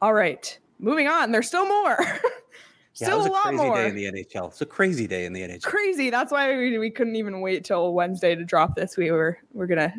[0.00, 1.30] All right, moving on.
[1.30, 1.96] There's still more.
[2.92, 4.48] still Yeah, it was a a lot crazy more day in the NHL.
[4.48, 5.62] It's a crazy day in the NHL.
[5.62, 6.10] crazy.
[6.10, 8.96] That's why we, we couldn't even wait till Wednesday to drop this.
[8.96, 9.94] We were we're gonna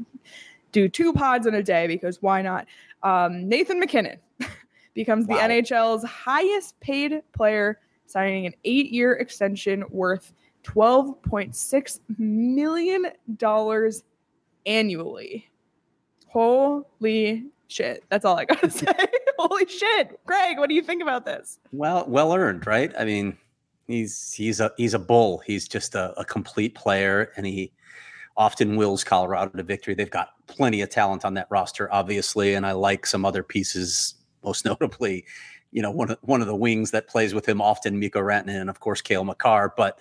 [0.74, 2.68] do two pods in a day because why not?
[3.04, 4.18] Um, Nathan MacKinnon
[4.94, 10.34] becomes the NHL's highest paid player, signing an eight-year extension worth
[10.64, 13.08] twelve point six million
[13.38, 14.04] dollars
[14.66, 15.50] annually.
[16.28, 18.04] Holy shit!
[18.10, 18.92] That's all I gotta say.
[19.40, 20.58] Holy shit, Greg!
[20.58, 21.60] What do you think about this?
[21.72, 22.92] Well, well earned, right?
[22.98, 23.38] I mean,
[23.88, 25.40] he's he's a he's a bull.
[25.46, 27.72] He's just a, a complete player, and he
[28.36, 29.94] often wills Colorado to victory.
[29.94, 34.16] They've got plenty of talent on that roster, obviously, and I like some other pieces,
[34.44, 35.26] most notably,
[35.72, 38.62] you know, one of one of the wings that plays with him often, Mikko Rantanen,
[38.62, 39.74] and of course Cale Makar.
[39.76, 40.00] But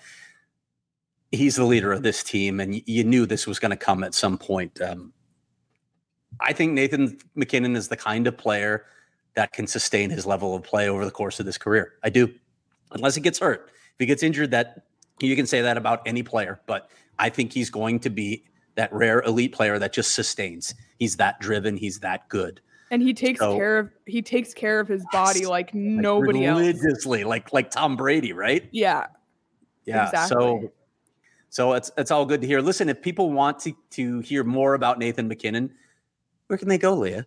[1.30, 4.14] he's the leader of this team, and you knew this was going to come at
[4.14, 4.80] some point.
[4.80, 5.12] Um,
[6.40, 8.86] I think Nathan MacKinnon is the kind of player
[9.34, 11.94] that can sustain his level of play over the course of this career.
[12.02, 12.32] I do,
[12.92, 13.68] unless he gets hurt.
[13.68, 14.86] If he gets injured, that
[15.20, 16.60] you can say that about any player.
[16.66, 18.44] But I think he's going to be
[18.74, 20.74] that rare elite player that just sustains.
[20.98, 21.76] He's that driven.
[21.76, 22.60] He's that good.
[22.90, 25.48] And he takes So- care of he takes care of his body Yes.
[25.48, 26.58] like Like, nobody else.
[26.60, 28.68] religiously, like like Tom Brady, right?
[28.70, 29.06] Yeah.
[29.84, 30.04] Yeah.
[30.06, 30.28] Exactly.
[30.36, 30.72] So
[31.48, 32.60] so it's it's all good to hear.
[32.60, 35.72] Listen, if people want to to hear more about Nathan MacKinnon,
[36.48, 37.26] where can they go, Leah?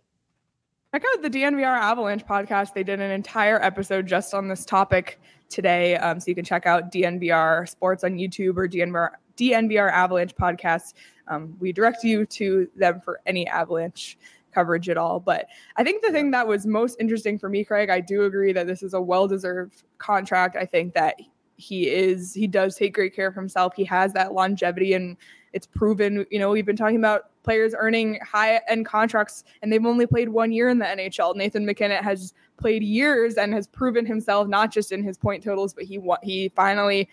[0.94, 2.72] Check out the DNVR Avalanche podcast.
[2.72, 5.96] They did an entire episode just on this topic today.
[5.96, 10.94] Um, so you can check out DNVR Sports on YouTube or DNVR, DNVR Avalanche podcast.
[11.28, 14.18] Um, we direct you to them for any Avalanche
[14.56, 15.20] coverage at all.
[15.20, 18.52] But I think the thing that was most interesting for me, Craig, I do agree
[18.52, 20.56] that this is a well deserved contract.
[20.56, 21.16] I think that
[21.56, 23.74] he is, he does take great care of himself.
[23.76, 25.16] He has that longevity and
[25.52, 29.86] it's proven, you know, we've been talking about players earning high end contracts and they've
[29.86, 31.34] only played one year in the NHL.
[31.36, 35.72] Nathan MacKinnon has played years and has proven himself not just in his point totals,
[35.72, 37.08] but he he finally,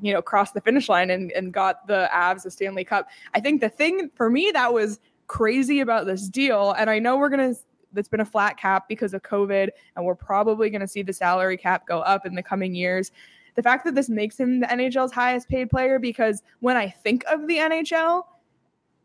[0.00, 3.08] you know, crossed the finish line and, and got the Avs a Stanley Cup.
[3.34, 7.16] I think the thing for me that was crazy about this deal, and I know
[7.16, 7.54] we're gonna
[7.92, 11.56] that's been a flat cap because of COVID, and we're probably gonna see the salary
[11.56, 13.12] cap go up in the coming years.
[13.54, 17.24] The fact that this makes him the NHL's highest paid player, because when I think
[17.30, 18.24] of the NHL,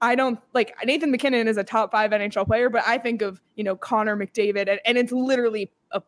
[0.01, 3.41] I don't like Nathan MacKinnon is a top five NHL player, but I think of
[3.55, 6.01] you know Connor McDavid, and, and it's literally a.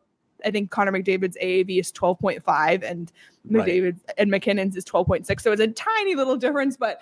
[0.46, 3.12] I think Connor McDavid's AAV is twelve point five, and
[3.50, 3.68] Right.
[3.68, 5.44] McDavid and MacKinnon's is twelve point six.
[5.44, 7.00] So it's a tiny little difference, but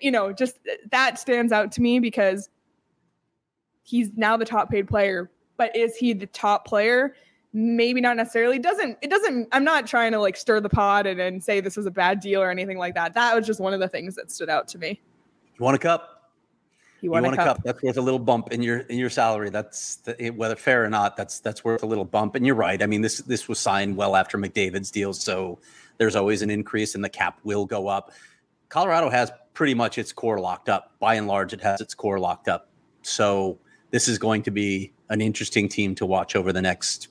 [0.00, 0.58] you know, just
[0.90, 2.48] that stands out to me because
[3.82, 5.30] he's now the top paid player.
[5.56, 7.14] But is he the top player?
[7.52, 8.58] Maybe not necessarily.
[8.58, 9.48] Doesn't it doesn't?
[9.52, 12.20] I'm not trying to like stir the pot and, and say this was a bad
[12.20, 13.14] deal or anything like that.
[13.14, 15.00] That was just one of the things that stood out to me.
[15.58, 16.15] You want a cup?
[17.00, 17.62] He You want a cup.
[17.62, 19.50] That's worth a little bump in your in your salary.
[19.50, 21.16] That's the, whether fair or not.
[21.16, 22.34] That's that's worth a little bump.
[22.34, 22.82] And you're right.
[22.82, 25.58] I mean, this this was signed well after McDavid's deal, so
[25.98, 28.12] there's always an increase, and the cap will go up.
[28.68, 30.92] Colorado has pretty much its core locked up.
[30.98, 32.68] By and large, it has its core locked up.
[33.02, 33.58] So
[33.90, 37.08] this is going to be an interesting team to watch over the next,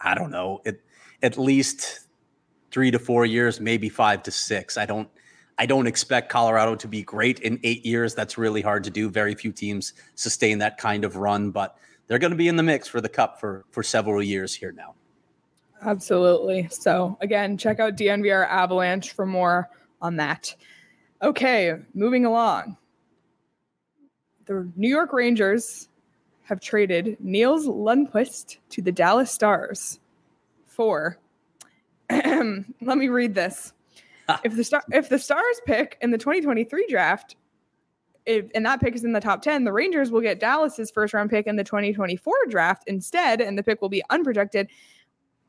[0.00, 0.82] I don't know, it,
[1.22, 2.00] at least
[2.70, 4.76] three to four years, maybe five to six.
[4.76, 5.08] I don't.
[5.58, 8.14] I don't expect Colorado to be great in eight years.
[8.14, 9.08] That's really hard to do.
[9.08, 12.62] Very few teams sustain that kind of run, but they're going to be in the
[12.62, 14.94] mix for the cup for for several years here now.
[15.82, 16.68] Absolutely.
[16.70, 19.68] So again, check out DNVR Avalanche for more
[20.00, 20.54] on that.
[21.22, 22.76] Okay, moving along.
[24.46, 25.88] The New York Rangers
[26.44, 30.00] have traded Nils Lundkvist to the Dallas Stars
[30.66, 31.18] for
[32.10, 33.72] let me read this.
[34.44, 37.36] if the star if the Stars pick in the 2023 draft,
[38.26, 41.14] if and that pick is in the top 10, the Rangers will get Dallas's first
[41.14, 44.68] round pick in the 2024 draft instead, and the pick will be unprotected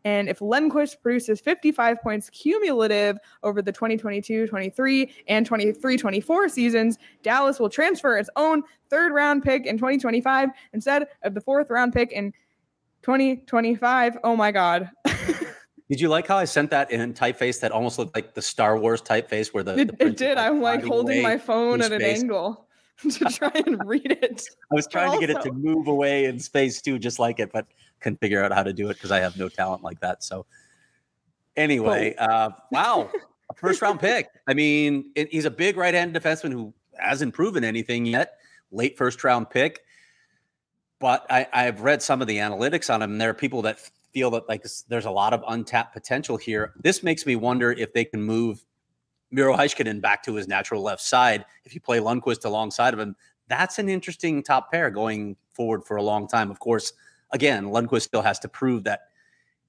[0.05, 6.97] And if Lundkvist produces 55 points cumulative over the 2022 23 and 23 24 seasons,
[7.21, 11.93] Dallas will transfer its own third round pick in 2025 instead of the fourth round
[11.93, 12.33] pick in
[13.03, 14.17] 2025.
[14.23, 14.89] Oh my God.
[15.93, 18.79] Did you like how I sent that in typeface that almost looked like the Star
[18.79, 20.39] Wars typeface where the, It, the it did.
[20.39, 22.65] I'm like holding my phone at an angle
[23.11, 24.43] to try and read it.
[24.71, 27.51] I was trying to get it to move away in space too, just like it,
[27.53, 27.67] but
[27.99, 30.23] couldn't figure out how to do it because I have no talent like that.
[30.23, 30.47] So,
[31.55, 33.11] anyway, uh, wow,
[33.51, 34.29] a first round pick.
[34.47, 38.39] I mean, it, he's a big right handed defenseman who hasn't proven anything yet.
[38.71, 39.83] Late first round pick,
[40.97, 43.11] but I, I've read some of the analytics on him.
[43.11, 46.73] And there are people that feel that like there's a lot of untapped potential here.
[46.81, 48.63] This makes me wonder if they can move
[49.31, 51.45] Miro Heiskanen back to his natural left side.
[51.65, 53.15] If you play Lundkvist alongside of him,
[53.47, 56.51] that's an interesting top pair going forward for a long time.
[56.51, 56.93] Of course,
[57.31, 59.01] again, Lundkvist still has to prove that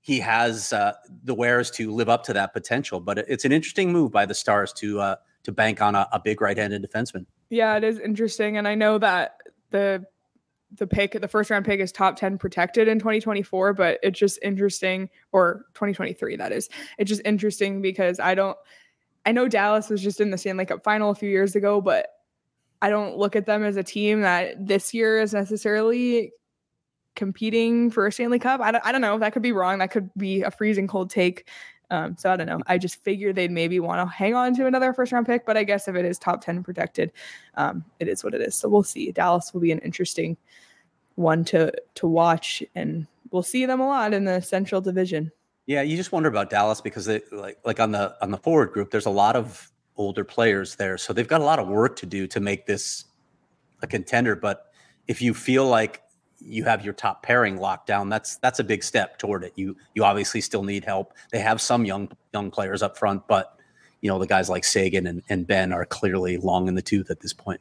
[0.01, 0.93] he has uh,
[1.25, 3.01] the wares to live up to that potential.
[3.01, 6.21] But it's an interesting move by the Stars to uh, to bank on a, a
[6.21, 7.27] big right-handed defenseman.
[7.49, 9.39] Yeah, it is interesting, and I know that
[9.71, 10.05] the
[10.77, 14.39] the pick, the first round pick, is top ten protected in 2024, but it's just
[14.43, 16.69] interesting, or 2023, that is.
[16.99, 18.57] It's just interesting because I don't.
[19.27, 22.09] I know Dallas was just in the Stanley Cup final a few years ago, but
[22.83, 26.33] I don't look at them as a team that this year is necessarily
[27.15, 28.61] competing for a Stanley Cup.
[28.61, 29.19] I don't, I don't know.
[29.19, 29.79] That could be wrong.
[29.79, 31.49] That could be a freezing cold take.
[31.90, 32.61] Um, so I don't know.
[32.66, 35.57] I just figured they'd maybe want to hang on to another first round pick, but
[35.57, 37.12] I guess if it is top 10 protected,
[37.57, 38.55] um, it is what it is.
[38.55, 39.12] So we'll see.
[39.12, 40.37] Dallas will be an interesting
[41.16, 45.31] one to to watch, and we'll see them a lot in the Central Division.
[45.66, 48.73] Yeah, you just wonder about Dallas because they like like on the on the forward
[48.73, 51.97] group, there's a lot of older players there, so they've got a lot of work
[51.97, 53.05] to do to make this
[53.83, 54.35] a contender.
[54.35, 54.66] But
[55.07, 56.03] if you feel like
[56.40, 59.53] you have your top pairing locked down, that's that's a big step toward it.
[59.57, 61.14] You you obviously still need help.
[61.31, 63.59] They have some young young players up front, but
[64.01, 67.11] you know the guys like Seguin and, and Benn are clearly long in the tooth
[67.11, 67.61] at this point.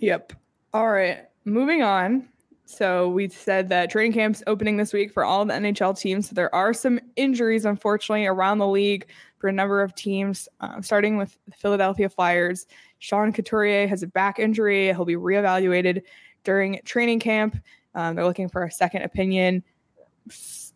[0.00, 0.32] Yep.
[0.74, 1.20] All right.
[1.44, 2.28] Moving on.
[2.66, 6.28] So we said that training camps opening this week for all the NHL teams.
[6.28, 9.06] So there are some injuries, unfortunately, around the league
[9.38, 12.66] for a number of teams, uh, starting with the Philadelphia Flyers.
[12.98, 14.88] Sean Couturier has a back injury.
[14.88, 16.02] He'll be reevaluated
[16.44, 17.56] during training camp.
[17.94, 19.62] Um, they're looking for a second opinion.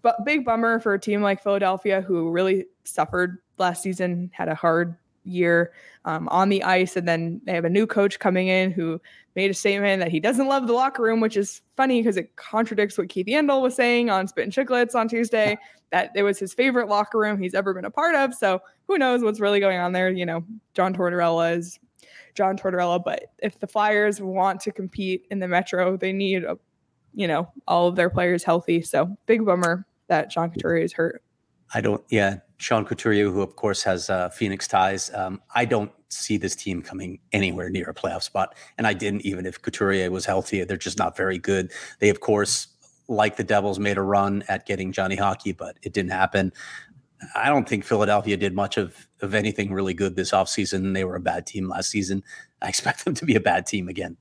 [0.02, 4.54] But big bummer for a team like Philadelphia, who really suffered last season, had a
[4.54, 5.72] hard year
[6.04, 9.00] um, on the ice, and then they have a new coach coming in who
[9.36, 12.34] made a statement that he doesn't love the locker room, which is funny because it
[12.36, 15.56] contradicts what Keith Yandle was saying on Spittin' Chiclets on Tuesday,
[15.90, 18.34] that it was his favorite locker room he's ever been a part of.
[18.34, 20.10] So who knows what's really going on there?
[20.10, 20.44] You know,
[20.74, 21.78] John Tortorella is
[22.34, 26.58] John Tortorella, but if the Flyers want to compete in the Metro, they need, a,
[27.14, 28.82] you know, all of their players healthy.
[28.82, 31.22] So big bummer that Sean Couturier is hurt.
[31.74, 32.02] I don't.
[32.10, 35.10] Yeah, Sean Couturier, who of course has uh, Phoenix ties.
[35.14, 39.22] Um, I don't see this team coming anywhere near a playoff spot, and I didn't
[39.22, 40.62] even if Couturier was healthy.
[40.64, 41.72] They're just not very good.
[41.98, 42.68] They of course,
[43.08, 46.52] like the Devils, made a run at getting Johnny Hockey, but it didn't happen.
[47.34, 50.92] I don't think Philadelphia did much of of anything really good this offseason.
[50.92, 52.22] They were a bad team last season.
[52.60, 54.16] I expect them to be a bad team again.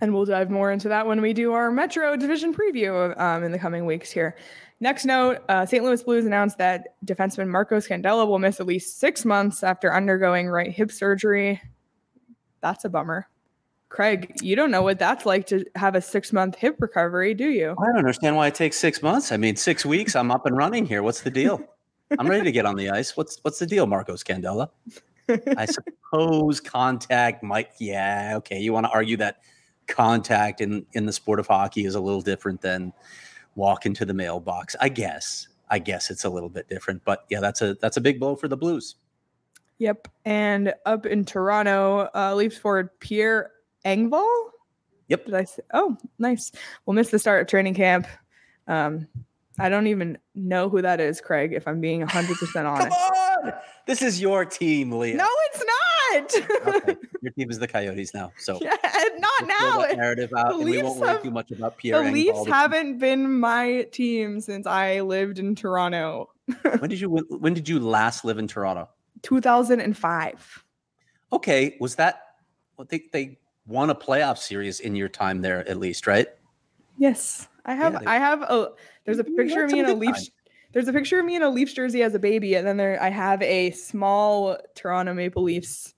[0.00, 3.52] And we'll dive more into that when we do our Metro Division preview um, in
[3.52, 4.36] the coming weeks here.
[4.78, 5.82] Next note uh, St.
[5.82, 10.48] Louis Blues announced that defenseman Marco Scandella will miss at least six months after undergoing
[10.48, 11.60] right hip surgery.
[12.60, 13.28] That's a bummer.
[13.88, 17.48] Craig, you don't know what that's like to have a six month hip recovery, do
[17.48, 17.74] you?
[17.80, 19.32] I don't understand why it takes six months.
[19.32, 20.14] I mean, six weeks.
[20.14, 21.02] I'm up and running here.
[21.02, 21.60] What's the deal?
[22.18, 23.16] I'm ready to get on the ice.
[23.16, 24.68] What's what's the deal, Marco Scandella?
[25.56, 27.70] I suppose contact might.
[27.78, 28.60] Yeah, okay.
[28.60, 29.38] You want to argue that
[29.86, 32.92] contact in in the sport of hockey is a little different than
[33.54, 34.76] walk into the mailbox.
[34.80, 35.48] I guess.
[35.68, 38.36] I guess it's a little bit different, but yeah, that's a that's a big blow
[38.36, 38.96] for the Blues.
[39.78, 40.08] Yep.
[40.24, 43.50] And up in Toronto, uh, Leafs forward Pierre
[43.84, 44.50] Engvall.
[45.08, 45.26] Yep.
[45.26, 45.62] Did I say?
[45.72, 46.52] Oh, nice.
[46.84, 48.06] We'll miss the start of training camp.
[48.66, 49.06] Um,
[49.58, 52.96] I don't even know who that is, Craig, if I'm being 100% Come honest.
[52.96, 53.52] on,
[53.86, 55.16] this is your team, Leah.
[55.16, 55.64] No, it's
[56.20, 56.76] not.
[56.76, 58.76] Okay, Your team is the Coyotes now, so yeah,
[59.18, 59.86] not now.
[59.94, 62.04] narrative out, the and we won't worry too much about Pierre.
[62.04, 66.30] The Leafs haven't been my team since I lived in Toronto.
[66.78, 68.88] When did you when, when did you last live in Toronto?
[69.22, 70.64] 2005.
[71.32, 72.22] Okay, was that
[72.76, 76.28] well, they they won a playoff series in your time there at least, right?
[76.98, 77.94] Yes, I have.
[77.94, 78.70] Yeah, they- I have a.
[79.04, 80.30] There's a picture of me in a Leafs.
[80.72, 83.02] There's a picture of me in a Leafs jersey as a baby, and then there
[83.02, 85.94] I have a small Toronto Maple Leafs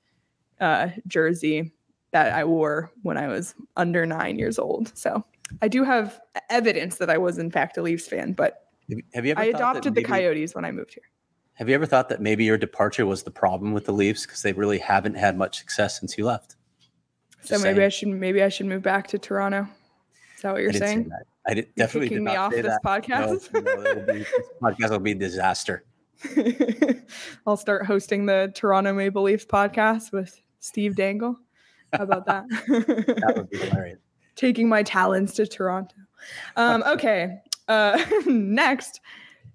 [0.60, 1.72] uh, jersey
[2.12, 4.96] that I wore when I was under nine years old.
[4.96, 5.24] So
[5.62, 8.68] I do have evidence that I was in fact a Leafs fan, but
[9.14, 9.40] Have, you ever?
[9.40, 11.04] I adopted the Coyotes when I moved here.
[11.54, 14.42] Have you ever thought that maybe your departure was the problem with the Leafs because
[14.42, 16.56] they really haven't had much success since you left?
[17.42, 17.80] So maybe saying.
[17.80, 19.68] I should maybe I should move back to Toronto.
[20.36, 21.10] Is that what you're I didn't say saying?
[21.48, 22.80] I did, You're definitely kicking did me off this that.
[22.84, 23.52] podcast?
[23.54, 24.28] No, no, be, this
[24.62, 25.84] podcast will be a disaster.
[27.46, 31.36] I'll start hosting the Toronto Maple Leafs podcast with Steve Dangle.
[31.92, 32.44] How about that?
[32.66, 33.98] That would be hilarious.
[34.36, 35.96] Taking my talents to Toronto.
[36.56, 37.38] Um, okay.
[37.66, 39.00] Uh, next.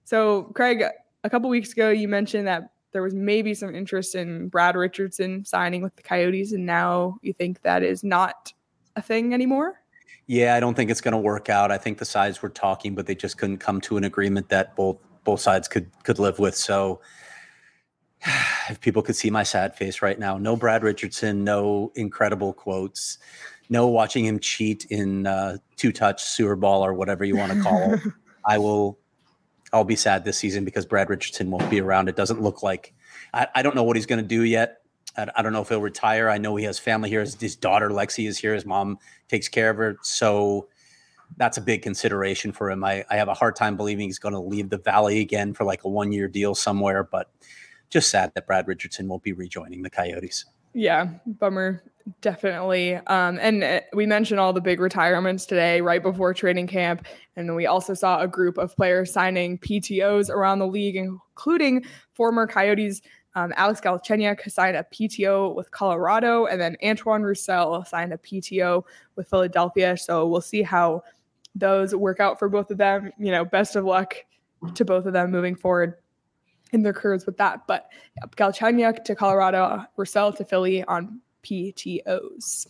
[0.03, 0.83] So, Craig,
[1.23, 5.45] a couple weeks ago, you mentioned that there was maybe some interest in Brad Richardson
[5.45, 8.51] signing with the Coyotes, and now you think that is not
[8.95, 9.79] a thing anymore?
[10.27, 11.71] Yeah, I don't think it's going to work out.
[11.71, 14.75] I think the sides were talking, but they just couldn't come to an agreement that
[14.75, 16.55] both both sides could could live with.
[16.55, 17.01] So,
[18.69, 23.17] if people could see my sad face right now, no Brad Richardson, no incredible quotes,
[23.69, 27.61] no watching him cheat in uh, two touch sewer ball or whatever you want to
[27.61, 28.01] call it.
[28.45, 28.99] I will.
[29.71, 32.07] I'll be sad this season because Brad Richardson won't be around.
[32.07, 32.93] It doesn't look like.
[33.33, 34.81] I, I don't know what he's going to do yet.
[35.17, 36.29] I, I don't know if he'll retire.
[36.29, 37.21] I know he has family here.
[37.21, 38.53] His, his daughter Lexi is here.
[38.53, 38.99] His mom
[39.29, 39.97] takes care of her.
[40.03, 40.67] So
[41.37, 42.83] that's a big consideration for him.
[42.83, 45.63] I, I have a hard time believing he's going to leave the Valley again for
[45.63, 47.31] like a one year deal somewhere, but
[47.89, 50.45] just sad that Brad Richardson won't be rejoining the Coyotes.
[50.73, 51.83] Yeah, bummer,
[52.21, 52.95] definitely.
[52.95, 57.05] Um, and uh, we mentioned all the big retirements today, right before training camp,
[57.35, 61.85] and then we also saw a group of players signing PTOS around the league, including
[62.13, 63.01] former Coyotes.
[63.35, 68.83] Um, Alex Galchenyuk signed a PTO with Colorado, and then Antoine Roussel signed a PTO
[69.15, 69.95] with Philadelphia.
[69.97, 71.03] So we'll see how
[71.55, 73.11] those work out for both of them.
[73.19, 74.15] You know, best of luck
[74.75, 75.95] to both of them moving forward
[76.73, 77.65] in their careers with that.
[77.67, 77.89] But
[78.35, 82.67] Galchenyuk to Colorado, Roussel to Philly on PTOs.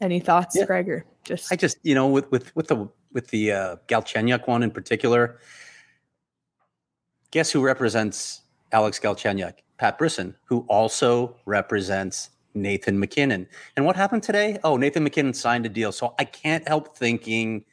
[0.00, 0.64] Any thoughts, Yeah.
[0.64, 1.04] Gregor?
[1.24, 4.70] Just I just, you know, with with with the with the uh, Galchenyuk one in
[4.70, 5.40] particular,
[7.30, 8.42] guess who represents
[8.72, 9.54] Alex Galchenyuk?
[9.78, 13.46] Pat Brisson, who also represents Nathan MacKinnon.
[13.76, 14.58] And what happened today?
[14.64, 15.92] Oh, Nathan MacKinnon signed a deal.
[15.92, 17.64] So I can't help thinking,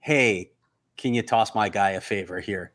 [0.00, 0.52] hey,
[0.96, 2.72] can you toss my guy a favor here?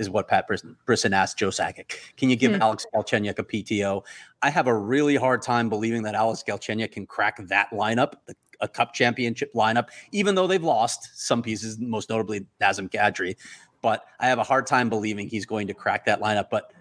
[0.00, 1.92] Is what Pat Brisson, Brisson asked Joe Sakic.
[2.16, 2.62] Can you give Hmm.
[2.62, 4.02] Alex Galchenyuk a PTO?
[4.40, 8.34] I have a really hard time believing that Alex Galchenyuk can crack that lineup, the,
[8.62, 13.36] a cup championship lineup, even though they've lost some pieces, most notably Nazem Kadri.
[13.82, 16.46] But I have a hard time believing he's going to crack that lineup.
[16.50, 16.72] But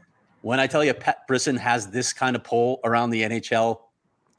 [0.41, 3.79] when I tell you Pat Brisson has this kind of pull around the NHL,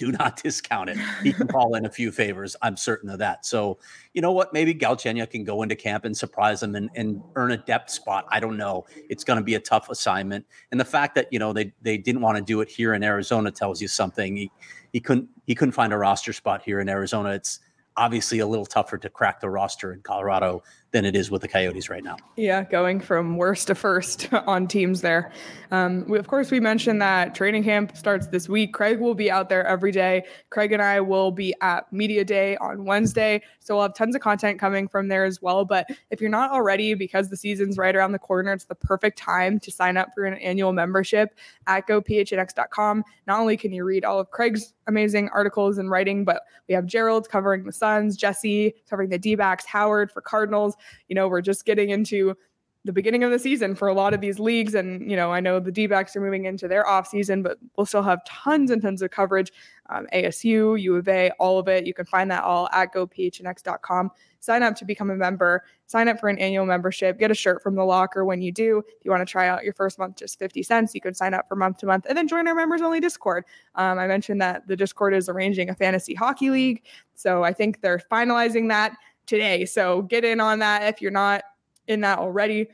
[0.01, 0.99] do not discount it.
[1.23, 2.57] He can call in a few favors.
[2.63, 3.45] I'm certain of that.
[3.45, 3.79] So,
[4.15, 4.53] you know what?
[4.53, 8.25] Maybe Galchenyuk can go into camp and surprise them and, and earn a depth spot.
[8.31, 8.87] I don't know.
[9.11, 10.47] It's going to be a tough assignment.
[10.71, 13.05] And the fact that, you know, they, they didn't want to do it here in
[13.05, 14.37] Arizona tells you something.
[14.37, 14.51] He,
[14.93, 17.31] he couldn't, he couldn't find a roster spot here in Arizona.
[17.31, 17.61] It's
[17.97, 20.63] obviously a little tougher to crack the roster in Colorado
[20.93, 22.17] than it is with the Coyotes right now.
[22.37, 25.33] Yeah, going from worst to first on teams there.
[25.71, 28.73] Um, we, of course, we mentioned that training camp starts this week.
[28.75, 30.25] Craig will be out there every day.
[30.51, 33.41] Craig and I will be at Media Day on Wednesday.
[33.61, 35.65] So we'll have tons of content coming from there as well.
[35.65, 39.17] But if you're not already, because the season's right around the corner, it's the perfect
[39.17, 41.37] time to sign up for an annual membership
[41.69, 43.05] at gophnx.com.
[43.29, 46.87] Not only can you read all of Craig's amazing articles and writing, but we have
[46.87, 50.77] Gerald covering the Suns, Jesse covering the D backs, Howard for Cardinals
[51.09, 52.37] you know, we're just getting into
[52.85, 54.75] the beginning of the season for a lot of these leagues.
[54.75, 57.59] And, you know, I know the D backs are moving into their off season, but
[57.77, 59.53] we'll still have tons and tons of coverage.
[59.91, 61.87] Um, ASU, U of A, all of it.
[61.87, 64.11] You can find that all at gophnx.com.
[64.43, 67.63] Sign up to become a member, sign up for an annual membership, get a shirt
[67.63, 68.79] from the locker when you do.
[68.79, 71.35] If you want to try out your first month, just 50 cents, you can sign
[71.35, 73.45] up for month to month and then join our members only Discord.
[73.75, 76.83] Um, I mentioned that the Discord is arranging a fantasy hockey league.
[77.15, 78.97] So I think they're finalizing that
[79.31, 79.65] today.
[79.65, 81.45] So get in on that if you're not
[81.87, 82.69] in that already.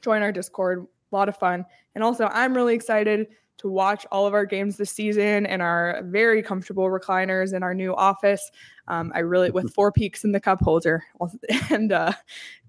[0.00, 0.86] Join our Discord.
[1.12, 1.66] A lot of fun.
[1.94, 3.26] And also, I'm really excited
[3.58, 7.74] to watch all of our games this season in our very comfortable recliners in our
[7.74, 8.50] new office.
[8.88, 11.04] Um, I really, with four peaks in the cup holder,
[11.70, 12.12] and uh,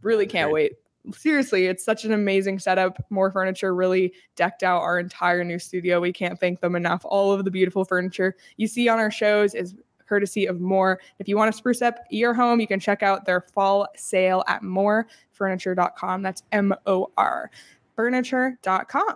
[0.01, 0.73] really can't wait.
[1.11, 2.97] Seriously, it's such an amazing setup.
[3.09, 6.01] Mor furniture really decked out our entire new studio.
[6.01, 7.01] We can't thank them enough.
[7.05, 9.75] All of the beautiful furniture you see on our shows is
[10.13, 10.99] courtesy of Mor.
[11.17, 14.43] If you want to spruce up your home, you can check out their fall sale
[14.47, 16.21] at morfurniture.com.
[16.21, 17.49] That's M O R
[17.95, 19.15] furniture.com.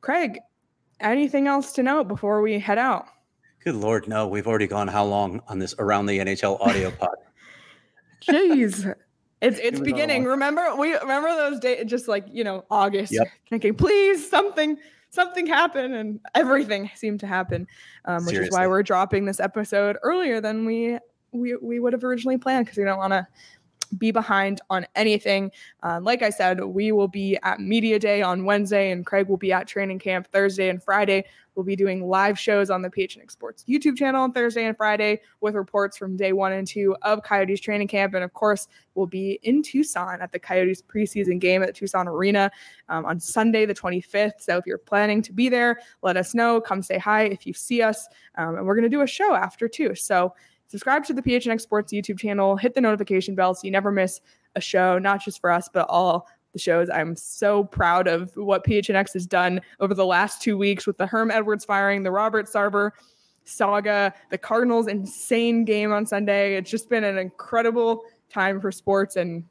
[0.00, 0.38] Craig,
[1.00, 3.06] anything else to note before we head out?
[3.64, 4.28] Good Lord, no.
[4.28, 7.16] We've already gone how long on this around the NHL audio pod?
[8.22, 8.94] Jeez.
[9.40, 10.24] It's it's another beginning.
[10.24, 13.28] Remember we remember those days just like, you know, August Yep.
[13.50, 14.76] thinking, please something
[15.10, 17.66] something happened and everything seemed to happen.
[18.04, 20.98] Um, which is why we're dropping this episode earlier than we
[21.32, 23.26] we we would have originally planned because we don't want to
[23.96, 25.50] be behind on anything.
[25.82, 29.36] Uh, like I said, we will be at Media Day on Wednesday, and Craig will
[29.36, 31.24] be at training camp Thursday and Friday.
[31.58, 35.20] We'll be doing live shows on the PHNX Sports YouTube channel on Thursday and Friday
[35.40, 38.14] with reports from day one and two of Coyotes training camp.
[38.14, 42.06] And of course, we'll be in Tucson at the Coyotes preseason game at the Tucson
[42.06, 42.48] Arena
[42.88, 44.34] um, on Sunday, the 25th.
[44.38, 46.60] So if you're planning to be there, let us know.
[46.60, 48.06] Come say hi if you see us.
[48.36, 49.96] Um, and we're going to do a show after too.
[49.96, 50.34] So
[50.68, 54.20] subscribe to the PHNX Sports YouTube channel, hit the notification bell so you never miss
[54.54, 56.88] a show, not just for us, but all the shows.
[56.90, 61.06] I'm so proud of what PHNX has done over the last two weeks with the
[61.06, 62.92] Herm Edwards firing, the Robert Sarver
[63.44, 66.56] saga, the Cardinals' insane game on Sunday.
[66.56, 69.44] It's just been an incredible time for sports, and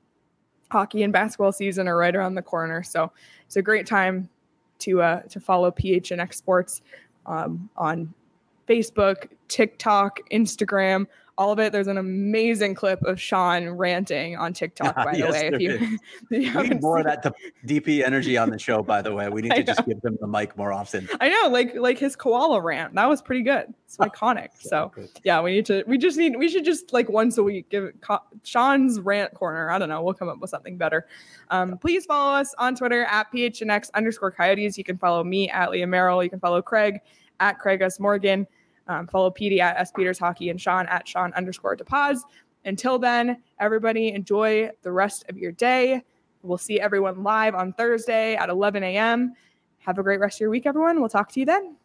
[0.71, 2.83] hockey and basketball season are right around the corner.
[2.83, 3.11] So
[3.45, 4.29] it's a great time
[4.79, 6.81] to uh, to follow PHNX Sports
[7.25, 8.13] um, on
[8.67, 11.07] Facebook, TikTok, Instagram,
[11.37, 11.71] all of it.
[11.71, 15.47] There's an amazing clip of Sean ranting on TikTok, by Yes, the way.
[15.53, 15.97] If you,
[16.31, 17.23] if you We need more of that
[17.65, 19.29] DP energy on the show, by the way.
[19.29, 21.07] We need to just give them the mic more often.
[21.21, 22.95] I know, like like his koala rant.
[22.95, 23.73] That was pretty good.
[23.85, 24.49] It's iconic.
[24.59, 24.91] So
[25.23, 25.83] yeah, we need to.
[25.87, 26.37] We just need.
[26.37, 29.69] We should just like once a week give it co- Sean's rant corner.
[29.69, 30.01] I don't know.
[30.01, 31.07] We'll come up with something better.
[31.51, 34.77] Um, please follow us on Twitter at phnx underscore coyotes.
[34.77, 36.23] You can follow me at Leah Merrill.
[36.23, 36.99] You can follow Craig
[37.39, 38.47] at Craig S Morgan.
[38.87, 42.19] Um, follow Petey at S Peters Hockey and Sean at Sean underscore DePaz.
[42.65, 46.03] Until then, everybody enjoy the rest of your day.
[46.41, 49.33] We'll see everyone live on Thursday at 11 a.m.
[49.79, 50.99] Have a great rest of your week, everyone.
[50.99, 51.75] We'll talk to you then.